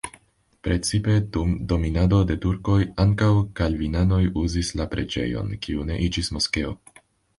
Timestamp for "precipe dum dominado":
0.67-2.21